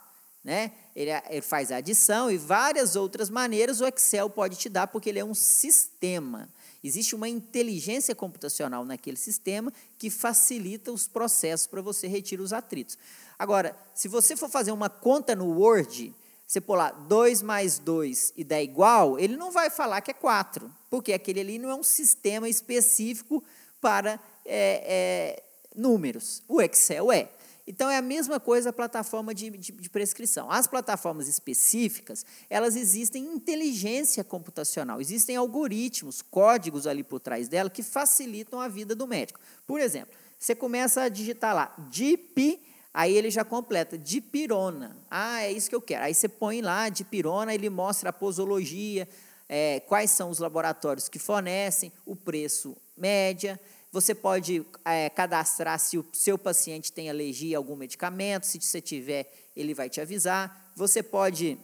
[0.42, 0.72] Né?
[0.94, 5.08] Ele, ele faz a adição e várias outras maneiras o Excel pode te dar, porque
[5.08, 6.48] ele é um sistema.
[6.82, 12.98] Existe uma inteligência computacional naquele sistema que facilita os processos para você retirar os atritos.
[13.38, 16.14] Agora, se você for fazer uma conta no Word,
[16.46, 20.14] você pôr lá 2 mais 2 e dá igual, ele não vai falar que é
[20.14, 23.42] 4, porque aquele ali não é um sistema específico
[23.80, 25.42] para é, é,
[25.74, 26.42] números.
[26.48, 27.28] O Excel é.
[27.68, 30.48] Então, é a mesma coisa a plataforma de, de, de, prescrição.
[30.48, 37.82] As plataformas específicas, elas existem inteligência computacional, existem algoritmos, códigos ali por trás dela que
[37.82, 39.40] facilitam a vida do médico.
[39.66, 42.62] Por exemplo, você começa a digitar lá, DIP,
[42.96, 44.96] aí ele já completa, dipirona.
[45.10, 46.04] Ah, é isso que eu quero.
[46.04, 49.06] Aí você põe lá, dipirona, ele mostra a posologia,
[49.46, 53.60] é, quais são os laboratórios que fornecem, o preço média,
[53.92, 58.80] você pode é, cadastrar se o seu paciente tem alergia a algum medicamento, se você
[58.80, 60.72] tiver, ele vai te avisar.
[60.74, 61.58] Você pode,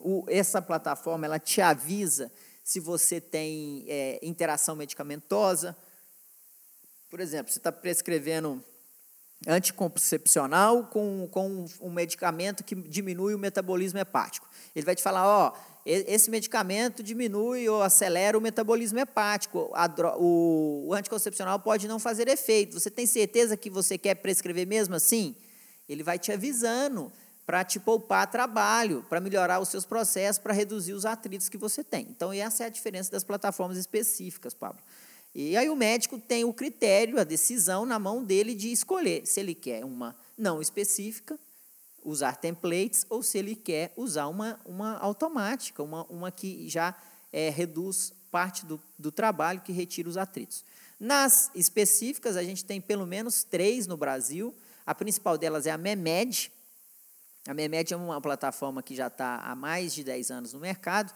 [0.00, 2.30] o, essa plataforma, ela te avisa
[2.62, 5.74] se você tem é, interação medicamentosa.
[7.08, 8.62] Por exemplo, você está prescrevendo
[9.46, 14.48] anticoncepcional com, com um medicamento que diminui o metabolismo hepático.
[14.74, 15.52] Ele vai te falar, ó,
[15.84, 19.72] esse medicamento diminui ou acelera o metabolismo hepático.
[20.18, 22.78] o, o anticoncepcional pode não fazer efeito.
[22.78, 25.34] Você tem certeza que você quer prescrever mesmo assim?
[25.88, 27.12] Ele vai te avisando
[27.44, 31.82] para te poupar trabalho, para melhorar os seus processos, para reduzir os atritos que você
[31.82, 32.06] tem.
[32.08, 34.80] Então, essa é a diferença das plataformas específicas, Pablo.
[35.34, 39.40] E aí o médico tem o critério, a decisão na mão dele de escolher se
[39.40, 41.38] ele quer uma não específica
[42.04, 46.94] usar templates ou se ele quer usar uma, uma automática, uma, uma que já
[47.32, 50.64] é, reduz parte do, do trabalho que retira os atritos.
[50.98, 54.54] Nas específicas, a gente tem pelo menos três no Brasil.
[54.86, 56.52] A principal delas é a MEMED.
[57.46, 61.12] A MEMED é uma plataforma que já está há mais de 10 anos no mercado.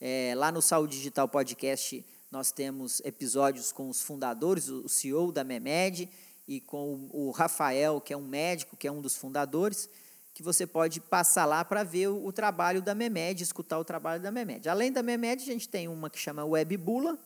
[0.00, 5.42] É, lá no Saúde Digital Podcast, nós temos episódios com os fundadores, o CEO da
[5.42, 6.08] MEMED
[6.46, 9.88] e com o Rafael, que é um médico, que é um dos fundadores
[10.32, 14.30] que você pode passar lá para ver o, trabalho da MEMED, escutar o trabalho da
[14.30, 14.68] MEMED.
[14.68, 17.18] Além da MEMED, a gente tem uma que chama Webbula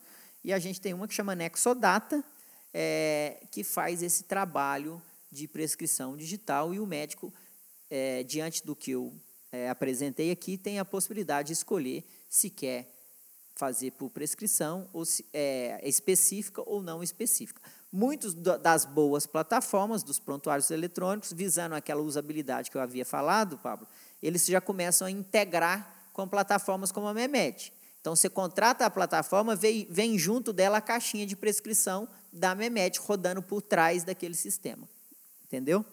[0.43, 2.25] e a gente tem uma que chama Nexodata,
[2.73, 7.33] é, que faz esse trabalho de prescrição digital e o médico,
[7.90, 9.12] é, diante do que eu
[9.53, 12.94] é, apresentei aqui, tem a possibilidade de escolher se quer
[13.55, 17.61] fazer por prescrição ou se, é, específica ou não específica.
[17.93, 23.87] Muitas das boas plataformas, dos prontuários eletrônicos, visando aquela usabilidade que eu havia falado, Pablo,
[24.23, 27.73] eles já começam a integrar com plataformas como a Memed.
[28.01, 32.99] Então, você contrata a plataforma, vem, vem junto dela a caixinha de prescrição da Memed
[32.99, 34.88] rodando por trás daquele sistema.
[35.45, 35.85] Entendeu?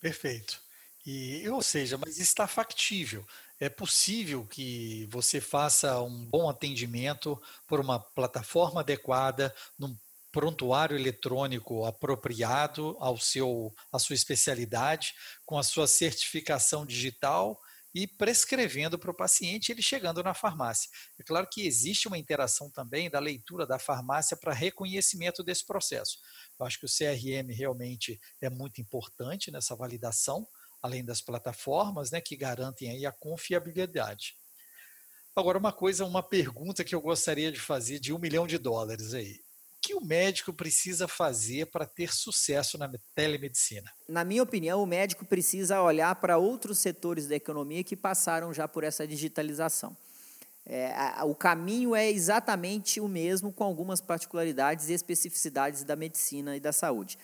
[0.00, 0.60] Perfeito.
[1.04, 3.24] E, ou seja, mas está factível.
[3.58, 9.96] É possível que você faça um bom atendimento por uma plataforma adequada, num
[10.30, 15.14] prontuário eletrônico apropriado ao seu, à sua especialidade,
[15.46, 17.58] com a sua certificação digital
[17.94, 20.90] e prescrevendo para o paciente ele chegando na farmácia.
[21.18, 26.18] É claro que existe uma interação também da leitura da farmácia para reconhecimento desse processo.
[26.60, 30.46] Eu acho que o CRM realmente é muito importante nessa validação,
[30.86, 34.34] além das plataformas né, que garantem aí a confiabilidade.
[35.34, 39.12] Agora, uma coisa, uma pergunta que eu gostaria de fazer de um milhão de dólares
[39.12, 39.44] aí
[39.86, 43.88] que o médico precisa fazer para ter sucesso na telemedicina?
[44.08, 48.66] Na minha opinião, o médico precisa olhar para outros setores da economia que passaram já
[48.66, 49.96] por essa digitalização.
[50.64, 56.56] É, a, o caminho é exatamente o mesmo, com algumas particularidades e especificidades da medicina
[56.56, 57.16] e da saúde.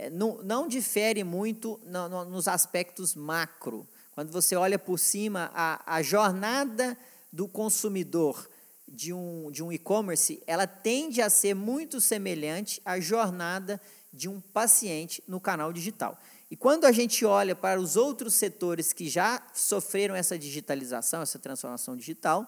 [0.00, 3.84] É, não, não, difere muito no, no, nos aspectos macro.
[4.12, 6.96] Quando você olha por cima, a, a jornada
[7.32, 8.48] do consumidor
[8.86, 13.80] de um, de um e-commerce, ela tende a ser muito semelhante à jornada
[14.12, 16.16] de um paciente no canal digital.
[16.48, 21.40] E quando a gente olha para os outros setores que já sofreram essa digitalização, essa
[21.40, 22.46] transformação digital,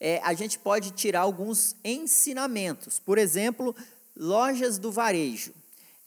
[0.00, 2.98] é, a gente pode tirar alguns ensinamentos.
[2.98, 3.76] Por exemplo,
[4.16, 5.59] lojas do varejo.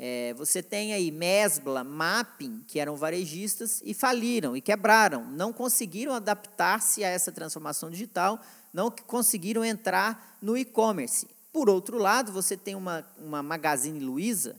[0.05, 6.13] É, você tem aí Mesbla, Mapping, que eram varejistas e faliram e quebraram, não conseguiram
[6.13, 8.37] adaptar-se a essa transformação digital,
[8.73, 11.25] não conseguiram entrar no e-commerce.
[11.53, 14.57] Por outro lado, você tem uma, uma Magazine Luiza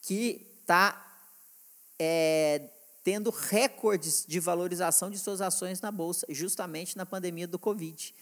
[0.00, 1.20] que está
[1.98, 2.62] é,
[3.02, 8.14] tendo recordes de valorização de suas ações na Bolsa, justamente na pandemia do Covid.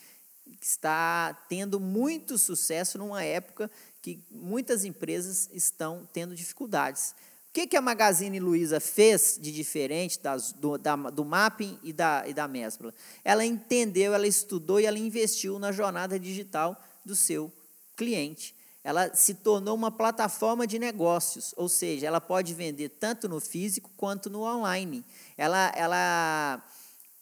[0.61, 3.71] Está tendo muito sucesso numa época
[4.03, 7.15] que muitas empresas estão tendo dificuldades
[7.57, 12.23] que, que a Magazine Luiza fez de diferente das, do, da, do mapping e da,
[12.29, 12.93] e da Mesbla?
[13.25, 17.51] Ela entendeu, ela estudou e ela investiu na jornada digital do seu
[17.97, 18.55] cliente.
[18.85, 23.91] Ela se tornou uma plataforma de negócios, ou seja, ela pode vender tanto no físico
[23.97, 25.03] quanto no online.
[25.35, 26.63] Ela, ela,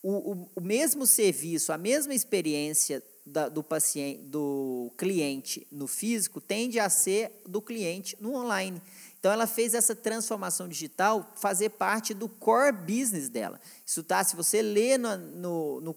[0.02, 6.40] o, o, o mesmo serviço, a mesma experiência da, do paciente, do cliente no físico
[6.40, 8.82] tende a ser do cliente no online.
[9.18, 13.58] Então, ela fez essa transformação digital fazer parte do core business dela.
[13.86, 15.96] Isso tá, se você lê no, no, no,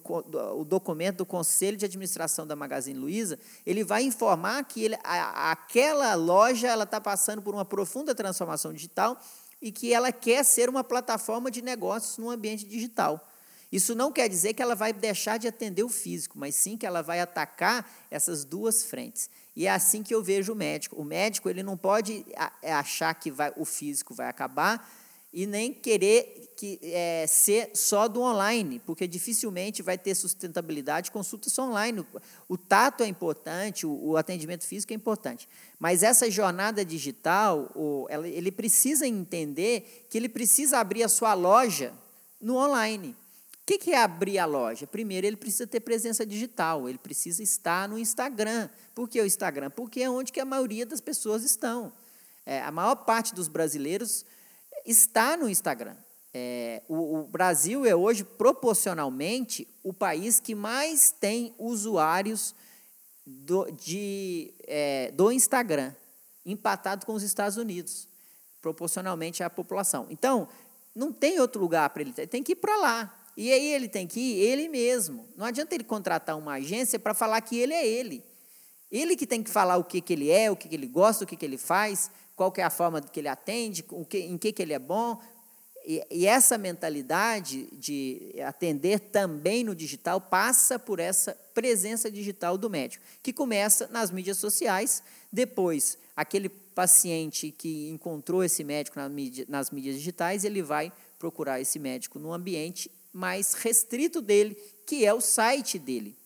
[0.58, 5.52] o documento do Conselho de Administração da Magazine Luiza, ele vai informar que ele, a,
[5.52, 9.20] aquela loja está passando por uma profunda transformação digital
[9.60, 13.22] e que ela quer ser uma plataforma de negócios no ambiente digital.
[13.70, 16.86] Isso não quer dizer que ela vai deixar de atender o físico, mas sim que
[16.86, 19.28] ela vai atacar essas duas frentes.
[19.54, 20.96] E é assim que eu vejo o médico.
[20.96, 22.24] O médico ele não pode
[22.62, 24.90] é, achar que vai, o físico vai acabar
[25.30, 31.56] e nem querer que, é, ser só do online, porque dificilmente vai ter sustentabilidade consultas
[31.58, 32.06] online.
[32.48, 35.46] O tato é importante, o, o atendimento físico é importante.
[35.78, 41.92] Mas essa jornada digital, o, ele precisa entender que ele precisa abrir a sua loja
[42.40, 43.14] no online
[43.68, 44.86] que, que é abrir a loja?
[44.86, 48.70] Primeiro, ele precisa ter presença digital, ele precisa estar no Instagram.
[48.94, 49.68] Por que o Instagram?
[49.68, 51.92] Porque é onde que a maioria das pessoas estão.
[52.46, 54.24] É, a maior parte dos brasileiros
[54.86, 55.94] está no Instagram.
[56.32, 62.54] É, o, o, Brasil é hoje, proporcionalmente, o país que mais tem usuários
[63.26, 65.92] do, de, é, do Instagram,
[66.46, 68.08] empatado com os Estados Unidos,
[68.62, 70.06] proporcionalmente à população.
[70.08, 70.48] Então,
[70.94, 73.17] não tem outro lugar para ele, ele tem que ir para lá.
[73.40, 75.28] E aí ele tem que ir ele mesmo.
[75.36, 78.24] Não adianta ele contratar uma agência para falar que ele é ele.
[78.90, 81.22] Ele que tem que falar o que, que ele é, o que, que ele gosta,
[81.22, 84.18] o que, que ele faz, qual que é a forma que ele atende, o que,
[84.18, 85.22] em que, que ele é bom.
[85.86, 92.68] E, e essa mentalidade de atender também no digital passa por essa presença digital do
[92.68, 95.00] médico, que começa nas mídias sociais,
[95.32, 98.98] depois aquele paciente que encontrou esse médico
[99.48, 104.54] nas mídias digitais, ele vai procurar esse médico no ambiente mais restrito dele,
[104.86, 106.16] que é o site dele.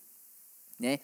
[0.78, 1.00] Né?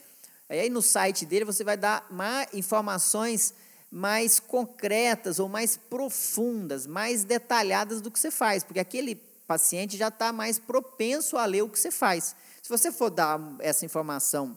[0.49, 2.07] Aí no site dele você vai dar
[2.53, 3.55] informações
[3.91, 9.14] mais concretas ou mais profundas, mais detalhadas do que você faz, porque aquele
[9.47, 12.36] paciente já está mais propenso a ler o que você faz.
[12.62, 14.57] Se você for dar essa informação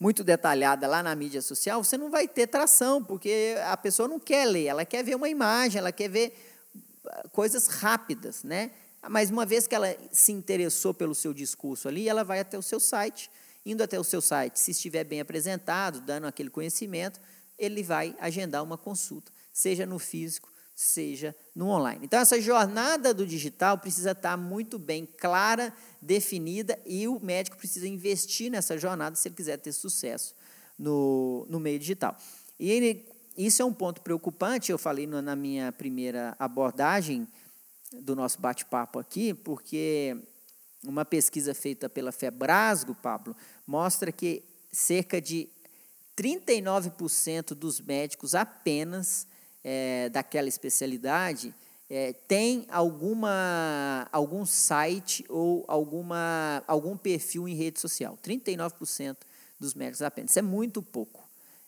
[0.00, 4.18] muito detalhada lá na mídia social, você não vai ter tração, porque a pessoa não
[4.18, 6.34] quer ler, ela quer ver uma imagem, ela quer ver
[7.06, 8.70] ah, coisas rápidas, né?
[9.08, 12.62] Mas uma vez que ela se interessou pelo seu discurso ali, ela vai até o
[12.62, 13.30] seu site.
[13.66, 17.18] Indo até o seu site, se estiver bem apresentado, dando aquele conhecimento,
[17.58, 22.04] ele vai agendar uma consulta, seja no físico, seja no online.
[22.04, 27.86] Então, essa jornada do digital precisa estar muito bem clara, definida, e o médico precisa
[27.86, 30.34] investir nessa jornada se ele quiser ter sucesso
[30.78, 32.16] no, no meio digital.
[32.58, 37.26] E ele, isso é um ponto preocupante, eu falei na minha primeira abordagem
[37.92, 40.16] do nosso bate-papo aqui, porque
[40.84, 45.48] uma pesquisa feita pela Febrasgo, Pablo, mostra que cerca de
[46.16, 49.26] 39% dos médicos apenas
[49.62, 51.54] é, daquela especialidade
[51.88, 58.18] é, tem alguma, algum site ou alguma, algum perfil em rede social.
[58.22, 59.16] 39%
[59.58, 60.30] dos médicos apenas.
[60.30, 61.23] Isso é muito pouco,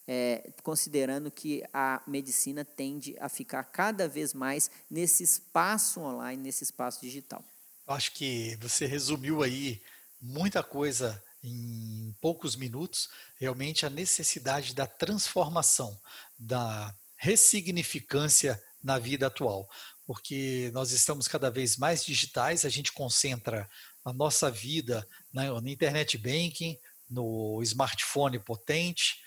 [0.07, 6.65] é, considerando que a medicina tende a ficar cada vez mais nesse espaço online, nesse
[6.65, 7.45] espaço digital.
[7.87, 9.81] Acho que você resumiu aí
[10.21, 15.99] muita coisa em poucos minutos, realmente a necessidade da transformação,
[16.39, 19.69] da ressignificância na vida atual,
[20.05, 23.69] porque nós estamos cada vez mais digitais, a gente concentra
[24.05, 26.79] a nossa vida na, na internet banking,
[27.09, 29.21] no smartphone potente,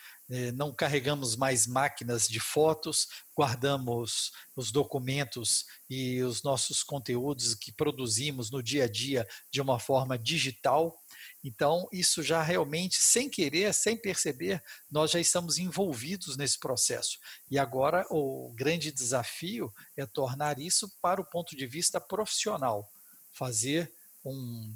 [0.54, 8.52] não carregamos mais máquinas de fotos, guardamos os documentos e os nossos conteúdos que produzimos
[8.52, 11.02] no dia a dia de uma forma digital.
[11.44, 17.18] Então, isso já realmente, sem querer, sem perceber, nós já estamos envolvidos nesse processo.
[17.50, 22.88] E agora o grande desafio é tornar isso para o ponto de vista profissional,
[23.32, 23.92] fazer
[24.24, 24.76] um,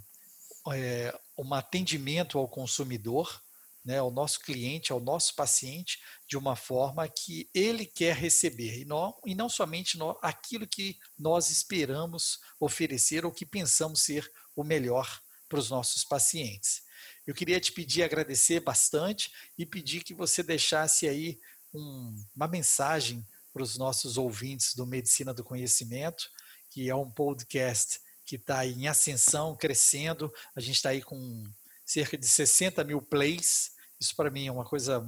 [0.74, 3.42] é, um atendimento ao consumidor,
[3.84, 8.86] né, ao nosso cliente, ao nosso paciente, de uma forma que ele quer receber, e
[8.86, 14.64] não, e não somente no, aquilo que nós esperamos oferecer ou que pensamos ser o
[14.64, 16.84] melhor para os nossos pacientes.
[17.28, 21.40] Eu queria te pedir, agradecer bastante e pedir que você deixasse aí
[21.74, 26.30] um, uma mensagem para os nossos ouvintes do Medicina do Conhecimento,
[26.70, 30.34] que é um podcast que está em ascensão, crescendo.
[30.56, 31.44] A gente está aí com
[31.86, 33.73] cerca de 60 mil plays.
[34.04, 35.04] Isso para mim é uma coisa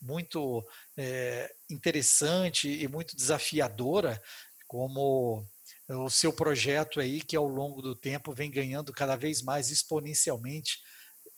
[0.00, 4.20] muito é, interessante e muito desafiadora,
[4.66, 5.44] como
[5.88, 10.78] o seu projeto aí, que ao longo do tempo vem ganhando cada vez mais exponencialmente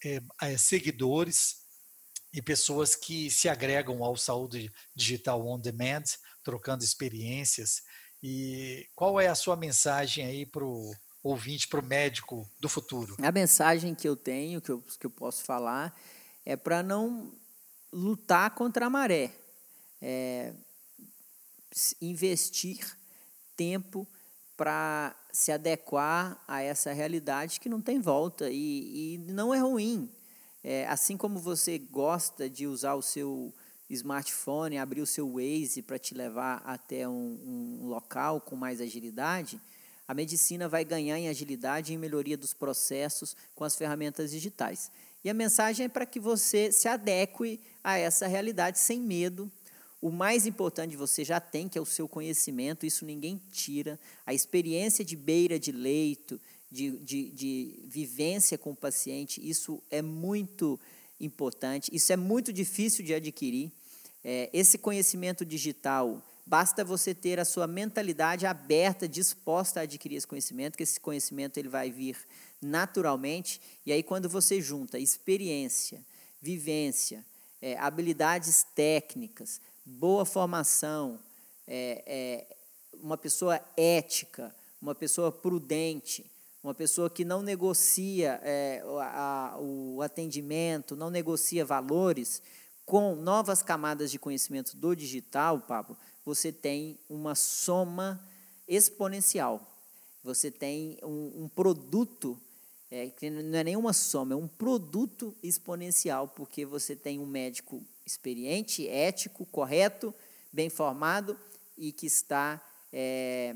[0.04, 1.60] é, seguidores
[2.32, 6.04] e pessoas que se agregam ao Saúde Digital On Demand,
[6.42, 7.82] trocando experiências.
[8.22, 10.92] E qual é a sua mensagem aí para o
[11.22, 13.16] ouvinte, para o médico do futuro?
[13.20, 15.94] A mensagem que eu tenho, que eu, que eu posso falar,
[16.44, 17.32] é para não
[17.92, 19.32] lutar contra a maré,
[20.00, 20.52] é
[22.00, 22.96] investir
[23.56, 24.06] tempo
[24.56, 30.10] para se adequar a essa realidade que não tem volta e, e não é ruim.
[30.62, 33.54] É, assim como você gosta de usar o seu
[33.88, 39.60] smartphone, abrir o seu Waze para te levar até um, um, local com mais agilidade,
[40.06, 44.90] a medicina vai ganhar em agilidade e em melhoria dos processos com as ferramentas digitais.
[45.24, 49.50] E a mensagem é para que você se adeque a essa realidade sem medo,
[50.00, 54.00] o mais importante você já tem, que é o seu conhecimento, isso ninguém tira.
[54.24, 56.40] A experiência de beira de leito,
[56.70, 60.80] de, de, de vivência com o paciente, isso é muito
[61.20, 63.70] importante, isso é muito difícil de adquirir.
[64.24, 70.26] É, esse conhecimento digital, basta você ter a sua mentalidade aberta, disposta a adquirir esse
[70.26, 72.16] conhecimento, que esse conhecimento ele vai vir
[72.60, 73.60] naturalmente.
[73.84, 76.04] E aí, quando você junta experiência,
[76.40, 77.24] vivência,
[77.60, 81.18] é, habilidades técnicas, boa formação,
[81.66, 82.56] é, é,
[82.94, 86.30] uma pessoa ética, uma pessoa prudente,
[86.62, 92.42] uma pessoa que não negocia é, a, o atendimento, não negocia valores,
[92.84, 98.20] com novas camadas de conhecimento do digital, Pablo, você tem uma soma
[98.66, 99.66] exponencial.
[100.22, 102.38] Você tem um, um produto,
[102.90, 107.82] é, que não é nenhuma soma, é um produto exponencial, porque você tem um médico
[108.04, 110.12] experiente, ético, correto,
[110.52, 111.38] bem formado
[111.78, 112.60] e que está
[112.92, 113.54] é,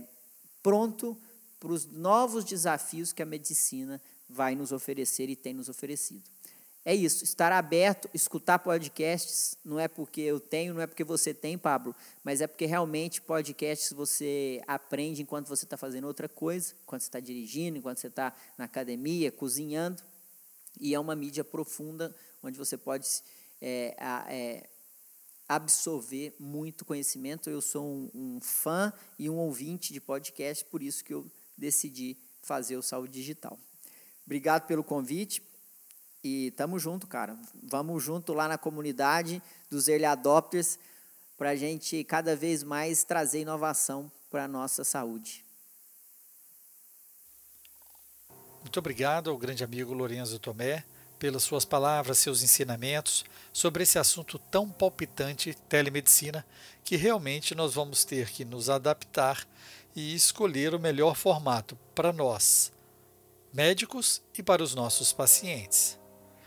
[0.63, 1.19] pronto
[1.59, 6.34] para os novos desafios que a medicina vai nos oferecer e tem nos oferecido.
[6.87, 11.33] É isso, estar aberto, escutar podcasts, não é porque eu tenho, não é porque você
[11.33, 16.75] tem, Pablo, mas é porque realmente podcasts você aprende enquanto você está fazendo outra coisa,
[16.83, 20.03] enquanto você está dirigindo, enquanto você está na academia, cozinhando,
[20.79, 23.09] e é uma mídia profunda onde você pode
[23.63, 23.95] é,
[24.29, 24.69] é,
[25.49, 27.49] absorver muito conhecimento.
[27.49, 31.27] Eu sou um, um fã e um ouvinte de podcast, por isso que eu
[31.57, 33.59] decidi fazer o Saúde Digital.
[34.27, 35.43] Obrigado pelo convite
[36.25, 37.37] e tamo junto, cara.
[37.63, 40.79] Vamos junto lá na comunidade dos Early Adopters
[41.37, 45.45] para a gente cada vez mais trazer inovação para a nossa saúde.
[48.63, 50.83] Muito obrigado ao grande amigo Lorenzo Tomé
[51.19, 56.45] pelas suas palavras, seus ensinamentos sobre esse assunto tão palpitante, telemedicina,
[56.85, 59.47] que realmente nós vamos ter que nos adaptar
[59.95, 62.73] e escolher o melhor formato para nós,
[63.53, 65.97] médicos e para os nossos pacientes.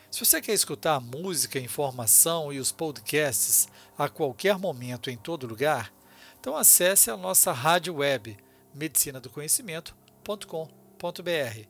[0.09, 5.93] Se você quer escutar música, informação e os podcasts a qualquer momento em todo lugar,
[6.39, 8.37] então acesse a nossa rádio web
[8.73, 11.67] medicinadoconhecimento.com.br.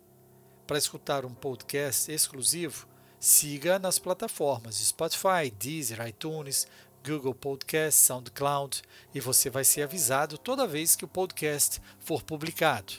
[0.67, 2.87] Para escutar um podcast exclusivo,
[3.19, 6.67] siga nas plataformas Spotify, Deezer, iTunes,
[7.03, 8.83] Google Podcast, SoundCloud
[9.15, 12.93] e você vai ser avisado toda vez que o podcast for publicado.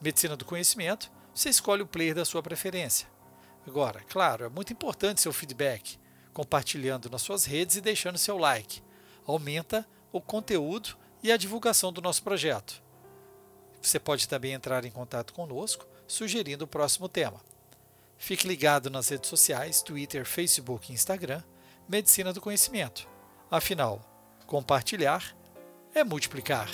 [0.00, 3.11] Medicina do Conhecimento, você escolhe o player da sua preferência.
[3.66, 5.98] Agora, claro, é muito importante seu feedback,
[6.32, 8.82] compartilhando nas suas redes e deixando seu like.
[9.26, 12.82] Aumenta o conteúdo e a divulgação do nosso projeto.
[13.80, 17.40] Você pode também entrar em contato conosco sugerindo o próximo tema.
[18.18, 21.42] Fique ligado nas redes sociais, Twitter, Facebook e Instagram,
[21.88, 23.08] Medicina do Conhecimento.
[23.50, 24.00] Afinal,
[24.46, 25.36] compartilhar
[25.94, 26.68] é multiplicar.